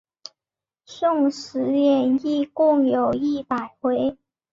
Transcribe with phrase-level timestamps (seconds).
[0.83, 4.17] 宋史演义共有一百回。